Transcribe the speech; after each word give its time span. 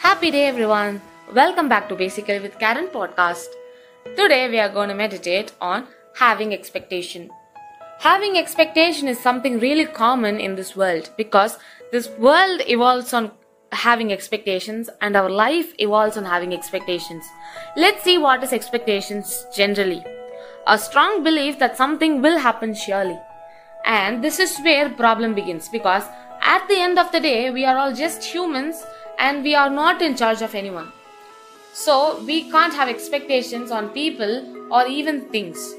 Happy 0.00 0.30
day, 0.30 0.46
everyone. 0.46 1.02
Welcome 1.34 1.68
back 1.68 1.88
to 1.88 1.96
Basically 1.96 2.38
with 2.38 2.58
Karen 2.60 2.86
podcast. 2.86 3.48
Today, 4.16 4.48
we 4.48 4.60
are 4.60 4.68
going 4.68 4.90
to 4.90 4.94
meditate 4.94 5.52
on 5.60 5.88
having 6.14 6.54
expectation. 6.54 7.28
Having 7.98 8.38
expectation 8.38 9.08
is 9.08 9.18
something 9.18 9.58
really 9.58 9.86
common 9.86 10.38
in 10.38 10.54
this 10.54 10.76
world 10.76 11.10
because 11.16 11.58
this 11.90 12.08
world 12.10 12.62
evolves 12.68 13.12
on 13.12 13.32
having 13.72 14.12
expectations 14.12 14.88
and 15.00 15.16
our 15.16 15.28
life 15.28 15.74
evolves 15.78 16.16
on 16.16 16.24
having 16.24 16.54
expectations. 16.54 17.24
Let's 17.76 18.04
see 18.04 18.18
what 18.18 18.44
is 18.44 18.52
expectations 18.52 19.46
generally. 19.54 20.04
A 20.68 20.78
strong 20.78 21.24
belief 21.24 21.58
that 21.58 21.76
something 21.76 22.22
will 22.22 22.38
happen 22.38 22.72
surely. 22.72 23.18
And 23.84 24.22
this 24.22 24.38
is 24.38 24.58
where 24.60 24.90
problem 24.90 25.34
begins 25.34 25.68
because 25.68 26.04
at 26.40 26.66
the 26.68 26.78
end 26.78 27.00
of 27.00 27.10
the 27.10 27.20
day 27.20 27.50
we 27.50 27.64
are 27.64 27.76
all 27.76 27.92
just 27.92 28.22
humans 28.22 28.84
and 29.18 29.42
we 29.42 29.54
are 29.54 29.70
not 29.70 30.00
in 30.00 30.16
charge 30.16 30.42
of 30.42 30.54
anyone. 30.54 30.92
So 31.72 32.22
we 32.24 32.50
can't 32.50 32.74
have 32.74 32.88
expectations 32.88 33.70
on 33.70 33.90
people 33.90 34.72
or 34.72 34.86
even 34.86 35.22
things. 35.28 35.74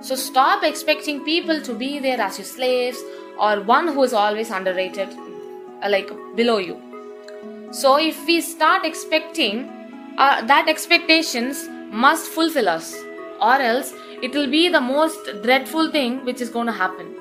So 0.00 0.14
stop 0.14 0.62
expecting 0.62 1.24
people 1.24 1.60
to 1.62 1.74
be 1.74 1.98
there 1.98 2.20
as 2.20 2.38
your 2.38 2.44
slaves 2.44 2.98
or 3.38 3.60
one 3.62 3.88
who 3.88 4.02
is 4.02 4.12
always 4.12 4.50
underrated, 4.50 5.08
uh, 5.82 5.88
like 5.88 6.10
below 6.34 6.58
you. 6.58 6.80
So 7.70 7.98
if 7.98 8.26
we 8.26 8.40
start 8.40 8.84
expecting, 8.84 9.68
uh, 10.18 10.44
that 10.46 10.68
expectations 10.68 11.68
must 11.90 12.26
fulfill 12.26 12.68
us, 12.68 12.94
or 13.40 13.54
else 13.54 13.92
it 14.22 14.34
will 14.34 14.50
be 14.50 14.68
the 14.68 14.80
most 14.80 15.18
dreadful 15.42 15.90
thing 15.90 16.24
which 16.24 16.40
is 16.40 16.48
going 16.48 16.66
to 16.66 16.72
happen. 16.72 17.14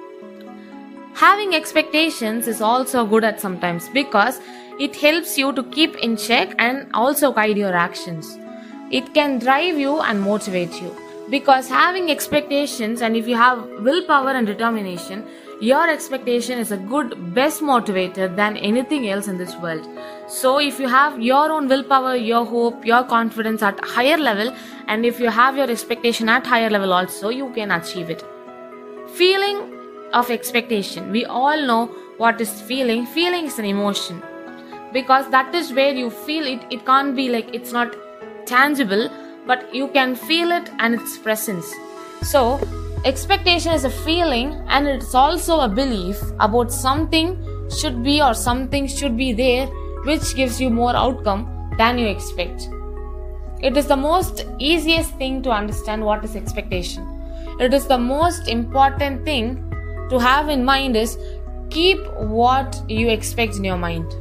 Having 1.14 1.56
expectations 1.56 2.48
is 2.48 2.62
also 2.62 3.06
good 3.06 3.24
at 3.24 3.40
sometimes 3.40 3.90
because 3.90 4.40
it 4.78 4.96
helps 4.98 5.38
you 5.38 5.54
to 5.54 5.64
keep 5.64 5.96
in 5.98 6.18
check 6.18 6.54
and 6.60 6.88
also 6.94 7.32
guide 7.32 7.58
your 7.58 7.74
actions. 7.74 8.38
It 8.92 9.14
can 9.14 9.40
drive 9.40 9.78
you 9.80 10.02
and 10.02 10.22
motivate 10.22 10.82
you. 10.82 10.94
Because 11.30 11.70
having 11.70 12.12
expectations 12.12 13.02
and 13.02 13.16
if 13.16 13.28
you 13.28 13.36
have 13.36 13.66
willpower 13.82 14.32
and 14.32 14.46
determination 14.46 15.26
your 15.62 15.90
expectation 15.90 16.60
is 16.60 16.72
a 16.72 16.78
good 16.78 17.34
best 17.34 17.62
motivator 17.62 18.36
than 18.36 18.58
anything 18.58 19.08
else 19.08 19.30
in 19.30 19.38
this 19.38 19.56
world. 19.56 19.88
So 20.28 20.60
if 20.60 20.78
you 20.80 20.90
have 20.90 21.22
your 21.22 21.50
own 21.50 21.70
willpower 21.70 22.16
your 22.18 22.46
hope 22.46 22.86
your 22.86 23.04
confidence 23.04 23.64
at 23.64 23.80
higher 23.80 24.18
level 24.18 24.54
and 24.88 25.06
if 25.06 25.20
you 25.20 25.30
have 25.30 25.56
your 25.56 25.72
expectation 25.72 26.28
at 26.28 26.46
higher 26.46 26.70
level 26.70 26.92
also 26.92 27.30
you 27.30 27.50
can 27.54 27.72
achieve 27.72 28.10
it. 28.10 28.24
Feeling 29.16 29.74
of 30.12 30.30
expectation. 30.30 31.12
We 31.12 31.26
all 31.26 31.60
know 31.66 31.86
what 32.18 32.40
is 32.42 32.62
feeling. 32.62 33.06
Feeling 33.06 33.46
is 33.46 33.58
an 33.58 33.66
emotion 33.66 34.22
because 34.94 35.30
that 35.32 35.54
is 35.54 35.74
where 35.74 35.94
you 35.94 36.10
feel 36.10 36.46
it 36.46 36.66
it 36.72 36.86
can't 36.86 37.16
be 37.16 37.30
like 37.30 37.54
it's 37.54 37.72
not 37.72 37.96
tangible 38.46 39.10
but 39.46 39.74
you 39.74 39.88
can 39.90 40.16
feel 40.16 40.52
it 40.52 40.70
and 40.80 40.96
its 40.96 41.18
presence. 41.18 41.72
So 42.22 42.60
expectation 43.06 43.74
is 43.74 43.84
a 43.84 43.90
feeling 43.90 44.54
and 44.68 44.88
it's 44.88 45.14
also 45.14 45.60
a 45.60 45.70
belief 45.70 46.22
about 46.40 46.72
something 46.72 47.38
should 47.70 48.04
be 48.04 48.22
or 48.22 48.34
something 48.34 48.88
should 48.88 49.16
be 49.18 49.34
there 49.34 49.68
which 50.06 50.36
gives 50.36 50.60
you 50.60 50.70
more 50.70 50.96
outcome 50.96 51.72
than 51.78 51.98
you 51.98 52.08
expect. 52.08 52.70
It 53.62 53.78
is 53.78 53.88
the 53.88 53.98
most 53.98 54.46
easiest 54.60 55.12
thing 55.16 55.42
to 55.44 55.52
understand 55.52 56.04
what 56.04 56.24
is 56.24 56.36
expectation. 56.36 57.08
It 57.60 57.74
is 57.74 57.88
the 57.88 57.98
most 57.98 58.48
important 58.48 59.24
thing 59.24 59.62
to 60.10 60.20
have 60.20 60.50
in 60.50 60.64
mind 60.64 60.96
is 60.96 61.18
keep 61.70 62.00
what 62.18 62.82
you 62.88 63.10
expect 63.10 63.56
in 63.56 63.64
your 63.64 63.78
mind 63.78 64.14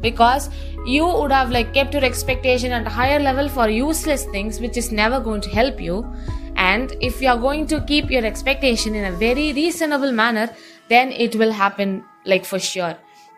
because 0.00 0.50
you 0.84 1.06
would 1.06 1.32
have 1.32 1.50
like 1.50 1.72
kept 1.74 1.94
your 1.94 2.04
expectation 2.04 2.72
at 2.72 2.86
a 2.86 2.90
higher 2.90 3.18
level 3.18 3.48
for 3.48 3.68
useless 3.68 4.24
things 4.26 4.60
which 4.60 4.76
is 4.76 4.92
never 4.92 5.20
going 5.20 5.40
to 5.40 5.50
help 5.50 5.80
you. 5.80 6.06
And 6.56 6.96
if 7.00 7.20
you 7.20 7.28
are 7.28 7.38
going 7.38 7.66
to 7.68 7.80
keep 7.82 8.10
your 8.10 8.24
expectation 8.24 8.94
in 8.94 9.12
a 9.12 9.16
very 9.16 9.52
reasonable 9.52 10.12
manner 10.12 10.48
then 10.88 11.10
it 11.12 11.34
will 11.34 11.52
happen 11.52 12.04
like 12.24 12.44
for 12.44 12.58
sure. 12.58 12.96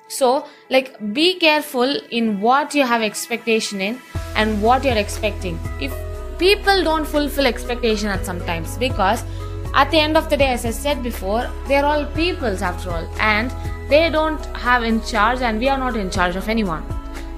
So 0.08 0.46
like 0.70 0.96
be 1.12 1.38
careful 1.38 1.96
in 2.10 2.40
what 2.40 2.74
you 2.74 2.84
have 2.84 3.02
expectation 3.02 3.80
in 3.80 4.00
and 4.36 4.62
what 4.62 4.84
you're 4.84 4.96
expecting. 4.96 5.58
If 5.80 5.92
people 6.38 6.84
don't 6.84 7.04
fulfill 7.06 7.46
expectation 7.46 8.08
at 8.08 8.24
sometimes 8.24 8.76
because 8.78 9.24
at 9.74 9.90
the 9.90 9.98
end 9.98 10.16
of 10.16 10.28
the 10.30 10.36
day 10.36 10.48
as 10.48 10.64
i 10.64 10.70
said 10.70 11.02
before 11.02 11.50
they're 11.66 11.84
all 11.84 12.04
peoples 12.06 12.62
after 12.62 12.90
all 12.90 13.08
and 13.20 13.52
they 13.88 14.10
don't 14.10 14.44
have 14.54 14.82
in 14.82 15.00
charge 15.02 15.40
and 15.40 15.58
we 15.58 15.68
are 15.68 15.78
not 15.78 15.96
in 15.96 16.10
charge 16.10 16.36
of 16.36 16.48
anyone. 16.48 16.84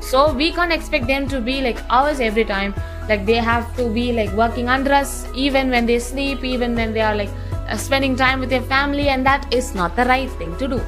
So 0.01 0.33
we 0.35 0.51
can't 0.53 0.73
expect 0.73 1.07
them 1.07 1.29
to 1.29 1.41
be 1.41 1.61
like 1.61 1.79
ours 1.89 2.19
every 2.21 2.45
time. 2.45 2.75
Like 3.09 3.25
they 3.25 3.37
have 3.37 3.77
to 3.77 3.89
be 3.89 4.13
like 4.13 4.33
working 4.33 4.69
under 4.69 4.93
us 4.93 5.29
even 5.35 5.71
when 5.71 5.87
they 5.87 5.99
sleep 6.01 6.45
even 6.45 6.75
when 6.75 6.93
they 6.93 7.01
are 7.01 7.15
like 7.15 7.31
uh, 7.69 7.77
spending 7.77 8.17
time 8.17 8.41
with 8.41 8.51
their 8.51 8.63
family 8.63 9.09
and 9.09 9.25
that 9.25 9.53
is 9.55 9.75
not 9.75 9.95
the 9.95 10.05
right 10.07 10.31
thing 10.33 10.57
to 10.59 10.67
do. 10.67 10.81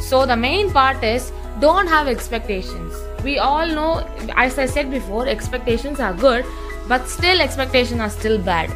So 0.00 0.26
the 0.26 0.36
main 0.36 0.70
part 0.70 1.02
is 1.02 1.32
don't 1.60 1.86
have 1.86 2.06
expectations. 2.06 2.94
We 3.24 3.38
all 3.38 3.66
know 3.66 4.06
as 4.36 4.58
i 4.58 4.66
said 4.66 4.90
before 4.90 5.26
expectations 5.28 6.00
are 6.00 6.12
good 6.12 6.44
but 6.88 7.08
still 7.08 7.40
expectations 7.40 8.00
are 8.00 8.10
still 8.10 8.36
bad 8.36 8.70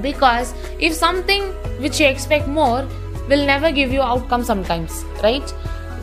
because 0.00 0.54
if 0.78 0.94
something 0.94 1.42
which 1.80 2.00
you 2.00 2.06
expect 2.06 2.46
more 2.48 2.86
will 3.28 3.44
never 3.46 3.70
give 3.70 3.92
you 3.92 4.00
outcome 4.00 4.44
sometimes 4.44 5.04
right? 5.22 5.52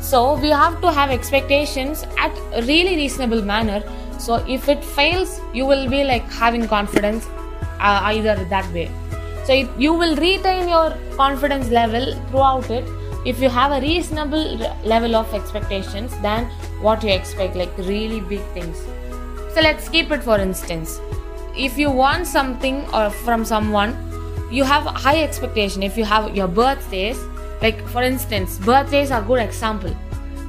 So 0.02 0.36
we 0.36 0.50
have 0.50 0.82
to 0.82 0.92
have 0.92 1.10
expectations 1.10 2.06
at 2.18 2.32
really 2.68 2.96
reasonable 2.96 3.42
manner. 3.42 3.84
So 4.20 4.36
if 4.48 4.70
it 4.70 4.84
fails 4.84 5.40
you 5.54 5.66
will 5.66 5.90
be 5.90 6.04
like 6.04 6.24
having 6.32 6.68
confidence 6.68 7.26
uh, 7.80 8.02
either 8.04 8.36
that 8.46 8.72
way. 8.72 8.92
So 9.46 9.54
you 9.78 9.94
will 9.94 10.16
retain 10.16 10.68
your 10.68 10.96
confidence 11.16 11.70
level 11.70 12.14
throughout 12.30 12.70
it. 12.70 12.86
If 13.26 13.40
you 13.40 13.50
have 13.50 13.72
a 13.72 13.82
reasonable 13.82 14.58
level 14.84 15.16
of 15.16 15.34
expectations 15.34 16.16
than 16.22 16.46
what 16.82 17.04
you 17.04 17.10
expect 17.10 17.56
like 17.56 17.76
really 17.78 18.22
big 18.22 18.42
things. 18.54 18.78
So 19.54 19.62
let's 19.62 19.90
keep 19.90 20.12
it 20.12 20.22
for 20.22 20.38
instance 20.38 21.00
if 21.58 21.78
you 21.78 21.90
want 21.90 22.28
something 22.28 22.86
or 22.94 23.10
from 23.10 23.46
someone 23.46 23.96
you 24.52 24.64
have 24.64 24.84
high 24.84 25.24
expectation. 25.24 25.84
If 25.84 25.98
you 25.98 26.06
have 26.06 26.36
your 26.36 26.48
birthdays 26.48 27.20
like 27.62 27.82
for 27.88 28.04
instance 28.04 28.58
birthdays 28.60 29.12
are 29.12 29.22
good 29.22 29.40
example. 29.40 29.96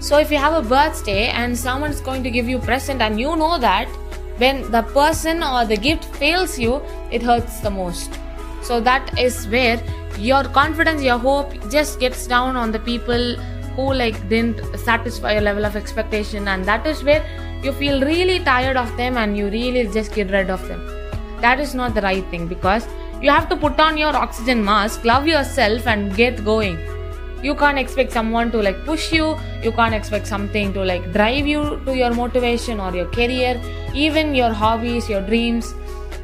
So 0.00 0.18
if 0.18 0.30
you 0.30 0.36
have 0.38 0.52
a 0.52 0.68
birthday 0.68 1.28
and 1.28 1.56
someone's 1.56 2.00
going 2.00 2.22
to 2.24 2.30
give 2.30 2.48
you 2.48 2.58
present 2.58 3.00
and 3.00 3.18
you 3.18 3.36
know 3.36 3.58
that 3.58 3.88
when 4.38 4.70
the 4.70 4.82
person 4.82 5.42
or 5.42 5.64
the 5.64 5.76
gift 5.76 6.04
fails 6.16 6.58
you 6.58 6.82
it 7.10 7.22
hurts 7.22 7.60
the 7.60 7.70
most. 7.70 8.18
So 8.62 8.80
that 8.80 9.18
is 9.18 9.46
where 9.48 9.82
your 10.18 10.44
confidence 10.44 11.02
your 11.02 11.18
hope 11.18 11.52
just 11.70 12.00
gets 12.00 12.26
down 12.26 12.56
on 12.56 12.72
the 12.72 12.80
people 12.80 13.36
who 13.76 13.92
like 13.94 14.28
didn't 14.28 14.78
satisfy 14.78 15.34
your 15.34 15.42
level 15.42 15.64
of 15.64 15.76
expectation. 15.76 16.48
And 16.48 16.64
that 16.64 16.86
is 16.86 17.02
where 17.04 17.24
you 17.62 17.72
feel 17.72 18.00
really 18.02 18.40
tired 18.40 18.76
of 18.76 18.94
them 18.96 19.16
and 19.16 19.36
you 19.36 19.48
really 19.48 19.88
just 19.88 20.14
get 20.14 20.30
rid 20.30 20.50
of 20.50 20.66
them 20.68 20.95
that 21.40 21.60
is 21.60 21.74
not 21.74 21.94
the 21.94 22.00
right 22.02 22.24
thing 22.30 22.46
because 22.46 22.86
you 23.22 23.30
have 23.30 23.48
to 23.48 23.56
put 23.56 23.80
on 23.80 23.96
your 23.96 24.14
oxygen 24.14 24.64
mask, 24.64 25.04
love 25.04 25.26
yourself, 25.26 25.86
and 25.86 26.14
get 26.14 26.44
going. 26.44 26.78
You 27.42 27.54
can't 27.54 27.78
expect 27.78 28.12
someone 28.12 28.50
to 28.52 28.62
like 28.62 28.84
push 28.84 29.12
you, 29.12 29.36
you 29.62 29.72
can't 29.72 29.94
expect 29.94 30.26
something 30.26 30.72
to 30.72 30.84
like 30.84 31.12
drive 31.12 31.46
you 31.46 31.80
to 31.84 31.96
your 31.96 32.12
motivation 32.14 32.80
or 32.80 32.94
your 32.94 33.06
career, 33.06 33.60
even 33.94 34.34
your 34.34 34.52
hobbies, 34.52 35.08
your 35.08 35.22
dreams. 35.22 35.74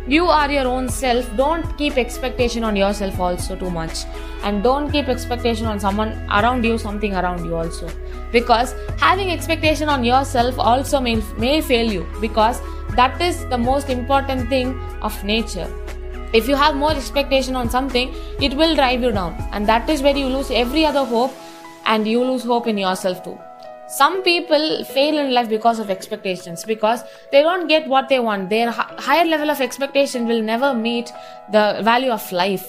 You 0.09 0.27
are 0.27 0.51
your 0.51 0.67
own 0.67 0.89
self. 0.89 1.25
Don't 1.37 1.79
keep 1.79 1.97
expectation 1.97 2.65
on 2.65 2.75
yourself 2.75 3.21
also 3.21 3.55
too 3.55 3.71
much. 3.71 4.05
And 4.43 4.63
don't 4.63 4.91
keep 4.91 5.09
expectation 5.09 5.67
on 5.67 5.79
someone 5.79 6.13
around 6.29 6.65
you, 6.65 6.77
something 6.77 7.15
around 7.15 7.45
you 7.45 7.55
also. 7.55 7.89
Because 8.33 8.75
having 8.99 9.31
expectation 9.31 9.89
on 9.89 10.03
yourself 10.03 10.59
also 10.59 10.99
may, 10.99 11.23
may 11.39 11.61
fail 11.61 11.91
you 11.91 12.05
because 12.21 12.61
that 12.97 13.21
is 13.21 13.47
the 13.49 13.59
most 13.59 13.89
important 13.89 14.49
thing 14.49 14.79
of 15.01 15.23
nature. 15.25 15.71
If 16.33 16.49
you 16.49 16.57
have 16.57 16.77
more 16.77 16.93
expectation 16.93 17.57
on 17.57 17.71
something 17.71 18.15
it 18.41 18.55
will 18.55 18.75
drive 18.75 19.03
you 19.03 19.13
down. 19.13 19.35
And 19.53 19.67
that 19.67 19.89
is 19.89 20.03
where 20.03 20.17
you 20.17 20.27
lose 20.27 20.51
every 20.51 20.85
other 20.85 21.05
hope 21.05 21.33
and 21.87 22.07
you 22.07 22.23
lose 22.25 22.45
hope 22.45 22.67
in 22.67 22.79
yourself 22.79 23.23
too. 23.23 23.39
Some 23.89 24.23
people 24.23 24.85
fail 24.85 25.19
in 25.19 25.35
life 25.35 25.51
because 25.51 25.79
of 25.79 25.91
expectations 25.91 26.65
because 26.65 27.05
they 27.31 27.43
don't 27.43 27.69
get 27.69 27.87
what 27.87 28.09
they 28.09 28.21
want. 28.21 28.49
Their 28.49 28.71
higher 28.71 29.27
level 29.27 29.51
of 29.51 29.61
expectation 29.61 30.27
will 30.27 30.41
never 30.41 30.73
meet 30.73 31.13
the 31.51 31.81
value 31.83 32.11
of 32.11 32.33
life. 32.33 32.67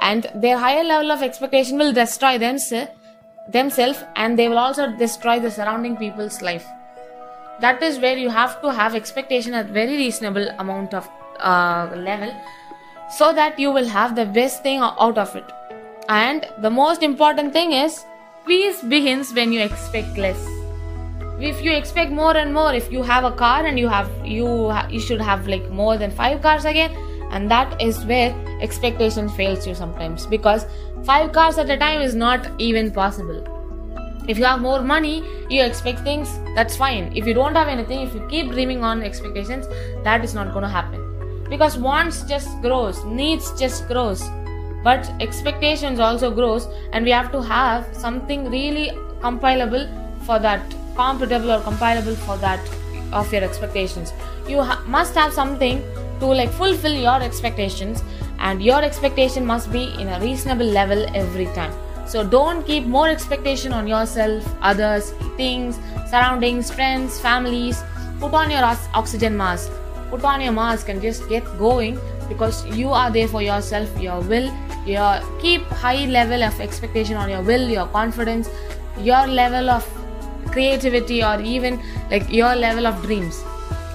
And 0.00 0.26
their 0.34 0.58
higher 0.58 0.82
level 0.82 1.12
of 1.12 1.22
expectation 1.22 1.78
will 1.78 1.92
destroy 1.92 2.38
themselves 2.38 2.90
themselves 3.52 4.02
and 4.16 4.38
they 4.38 4.48
will 4.48 4.56
also 4.56 4.90
destroy 4.96 5.38
the 5.38 5.50
surrounding 5.50 5.98
people's 5.98 6.40
life 6.40 6.66
that 7.60 7.82
is 7.82 7.98
where 7.98 8.16
you 8.16 8.30
have 8.30 8.60
to 8.62 8.72
have 8.72 8.94
expectation 8.94 9.54
at 9.54 9.66
very 9.66 9.96
reasonable 9.96 10.48
amount 10.58 10.94
of 10.94 11.08
uh, 11.40 11.90
level 11.96 12.34
so 13.10 13.32
that 13.32 13.58
you 13.58 13.70
will 13.70 13.88
have 13.88 14.16
the 14.16 14.26
best 14.26 14.62
thing 14.62 14.80
out 14.80 15.18
of 15.18 15.34
it. 15.36 15.44
And 16.08 16.46
the 16.58 16.70
most 16.70 17.02
important 17.02 17.52
thing 17.52 17.72
is 17.72 18.04
peace 18.46 18.82
begins 18.82 19.32
when 19.32 19.52
you 19.52 19.60
expect 19.60 20.18
less. 20.18 20.44
if 21.40 21.60
you 21.62 21.72
expect 21.72 22.12
more 22.12 22.36
and 22.36 22.52
more 22.54 22.72
if 22.74 22.90
you 22.92 23.02
have 23.02 23.24
a 23.24 23.30
car 23.32 23.66
and 23.66 23.78
you 23.78 23.88
have 23.88 24.10
you 24.24 24.72
you 24.90 25.00
should 25.00 25.20
have 25.20 25.48
like 25.48 25.68
more 25.70 25.96
than 25.98 26.10
five 26.10 26.40
cars 26.42 26.64
again 26.64 26.94
and 27.30 27.50
that 27.50 27.80
is 27.80 28.04
where 28.04 28.34
expectation 28.60 29.28
fails 29.28 29.66
you 29.66 29.74
sometimes 29.74 30.26
because 30.26 30.66
five 31.04 31.32
cars 31.32 31.58
at 31.58 31.68
a 31.70 31.76
time 31.76 32.00
is 32.00 32.14
not 32.14 32.48
even 32.58 32.90
possible 32.90 33.53
if 34.28 34.38
you 34.38 34.44
have 34.44 34.60
more 34.60 34.82
money 34.82 35.22
you 35.50 35.62
expect 35.62 36.00
things 36.00 36.28
that's 36.54 36.76
fine. 36.76 37.12
If 37.16 37.26
you 37.26 37.34
don't 37.34 37.54
have 37.54 37.68
anything 37.68 38.00
if 38.00 38.14
you 38.14 38.26
keep 38.28 38.50
dreaming 38.50 38.82
on 38.82 39.02
expectations 39.02 39.66
that 40.04 40.24
is 40.24 40.34
not 40.34 40.52
going 40.52 40.62
to 40.62 40.68
happen. 40.68 41.00
Because 41.48 41.76
wants 41.76 42.22
just 42.22 42.60
grows 42.62 43.04
needs 43.04 43.58
just 43.58 43.86
grows. 43.86 44.22
But 44.82 45.10
expectations 45.20 45.98
also 45.98 46.30
grows 46.30 46.68
and 46.92 47.04
we 47.04 47.10
have 47.10 47.30
to 47.32 47.42
have 47.42 47.86
something 47.96 48.50
really 48.50 48.90
compilable 49.20 49.86
for 50.24 50.38
that 50.38 50.62
compatible 50.94 51.50
or 51.50 51.60
compilable 51.60 52.16
for 52.26 52.36
that 52.38 52.60
of 53.12 53.32
your 53.32 53.42
expectations. 53.42 54.12
You 54.48 54.62
ha- 54.62 54.82
must 54.86 55.14
have 55.14 55.32
something 55.32 55.82
to 56.20 56.26
like 56.26 56.50
fulfill 56.50 56.92
your 56.92 57.22
expectations 57.22 58.02
and 58.38 58.62
your 58.62 58.82
expectation 58.82 59.46
must 59.46 59.72
be 59.72 59.84
in 60.00 60.08
a 60.08 60.20
reasonable 60.20 60.66
level 60.66 61.04
every 61.14 61.46
time 61.46 61.72
so 62.06 62.22
don't 62.22 62.66
keep 62.66 62.84
more 62.84 63.08
expectation 63.08 63.72
on 63.72 63.86
yourself, 63.86 64.46
others, 64.60 65.10
things, 65.36 65.78
surroundings, 66.10 66.70
friends, 66.70 67.20
families. 67.20 67.82
Put 68.20 68.34
on 68.34 68.50
your 68.50 68.62
oxygen 68.94 69.36
mask. 69.36 69.70
Put 70.10 70.24
on 70.24 70.40
your 70.40 70.52
mask 70.52 70.88
and 70.88 71.00
just 71.00 71.28
get 71.28 71.44
going 71.58 71.98
because 72.28 72.64
you 72.66 72.90
are 72.90 73.10
there 73.10 73.26
for 73.26 73.42
yourself, 73.42 73.88
your 74.00 74.20
will, 74.20 74.52
your 74.86 75.20
keep 75.40 75.62
high 75.62 76.04
level 76.06 76.42
of 76.42 76.60
expectation 76.60 77.16
on 77.16 77.28
your 77.28 77.42
will, 77.42 77.68
your 77.68 77.86
confidence, 77.86 78.48
your 78.98 79.26
level 79.26 79.70
of 79.70 79.88
creativity 80.52 81.24
or 81.24 81.40
even 81.40 81.80
like 82.10 82.30
your 82.30 82.54
level 82.54 82.86
of 82.86 83.02
dreams. 83.02 83.42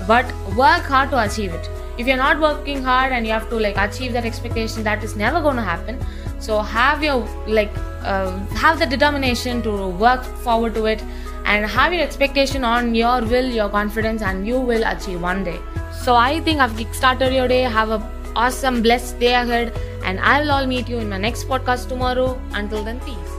But 0.07 0.25
work 0.55 0.83
hard 0.83 1.11
to 1.11 1.23
achieve 1.23 1.53
it. 1.53 1.69
If 1.97 2.07
you're 2.07 2.17
not 2.17 2.39
working 2.39 2.83
hard 2.83 3.11
and 3.11 3.25
you 3.25 3.33
have 3.33 3.49
to 3.49 3.59
like 3.59 3.77
achieve 3.77 4.13
that 4.13 4.25
expectation, 4.25 4.83
that 4.83 5.03
is 5.03 5.15
never 5.15 5.41
going 5.41 5.57
to 5.57 5.61
happen 5.61 5.99
so 6.39 6.61
have 6.61 7.03
your 7.03 7.27
like 7.47 7.71
uh, 8.03 8.37
have 8.55 8.79
the 8.79 8.85
determination 8.85 9.61
to 9.63 9.87
work 9.87 10.23
forward 10.23 10.73
to 10.75 10.85
it 10.85 11.03
and 11.45 11.65
have 11.65 11.93
your 11.93 12.03
expectation 12.03 12.63
on 12.63 12.93
your 12.95 13.21
will 13.21 13.45
your 13.45 13.69
confidence 13.69 14.21
and 14.21 14.47
you 14.47 14.59
will 14.59 14.83
achieve 14.85 15.21
one 15.21 15.43
day. 15.43 15.59
So 16.03 16.15
i 16.15 16.39
think 16.41 16.59
i've 16.59 16.71
kickstarted 16.71 17.33
your 17.33 17.47
day. 17.47 17.61
Have 17.61 17.89
a 17.89 17.99
awesome 18.35 18.81
blessed 18.81 19.19
day 19.19 19.33
ahead 19.33 19.73
and 20.03 20.19
i 20.19 20.39
will 20.41 20.51
all 20.51 20.65
meet 20.65 20.87
you 20.87 20.99
in 20.99 21.09
my 21.09 21.17
next 21.17 21.45
podcast 21.45 21.89
tomorrow. 21.89 22.39
Until 22.53 22.83
then 22.83 22.99
peace 23.01 23.29